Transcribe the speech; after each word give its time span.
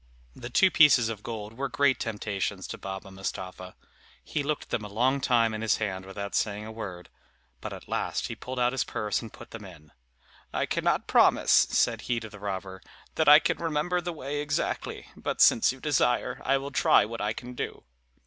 The 0.35 0.49
two 0.49 0.71
pieces 0.71 1.09
of 1.09 1.21
gold 1.21 1.53
were 1.53 1.69
great 1.69 1.99
temptations 1.99 2.65
to 2.69 2.77
Baba 2.79 3.11
Mustapha. 3.11 3.75
He 4.23 4.41
looked 4.41 4.63
at 4.63 4.69
them 4.71 4.83
a 4.83 4.87
long 4.89 5.21
time 5.21 5.53
in 5.53 5.61
his 5.61 5.77
hand 5.77 6.07
without 6.07 6.33
saying 6.33 6.65
a 6.65 6.71
word, 6.71 7.07
but 7.59 7.71
at 7.71 7.87
last 7.87 8.25
he 8.25 8.35
pulled 8.35 8.57
out 8.59 8.71
his 8.71 8.83
purse 8.83 9.21
and 9.21 9.31
put 9.31 9.51
them 9.51 9.63
in. 9.63 9.91
"I 10.51 10.65
cannot 10.65 11.05
promise," 11.05 11.51
said 11.51 12.01
he 12.01 12.19
to 12.19 12.29
the 12.31 12.39
robber, 12.39 12.81
"that 13.13 13.29
I 13.29 13.37
can 13.37 13.59
remember 13.59 14.01
the 14.01 14.11
way 14.11 14.41
exactly; 14.41 15.05
but 15.15 15.39
since 15.39 15.71
you 15.71 15.79
desire, 15.79 16.41
I 16.43 16.57
will 16.57 16.71
try 16.71 17.05
what 17.05 17.21
I 17.21 17.33
can 17.33 17.53
do." 17.53 17.83